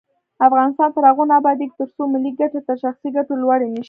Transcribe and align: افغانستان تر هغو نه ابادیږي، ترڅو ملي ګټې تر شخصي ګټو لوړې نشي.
افغانستان 0.47 0.89
تر 0.95 1.03
هغو 1.09 1.23
نه 1.29 1.35
ابادیږي، 1.39 1.75
ترڅو 1.79 2.01
ملي 2.13 2.31
ګټې 2.39 2.59
تر 2.67 2.75
شخصي 2.83 3.09
ګټو 3.17 3.33
لوړې 3.41 3.67
نشي. 3.69 3.79